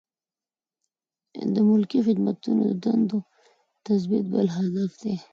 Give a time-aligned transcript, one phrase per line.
[1.53, 3.19] د ملکي خدمتونو د دندو
[3.85, 5.15] تثبیت بل هدف دی.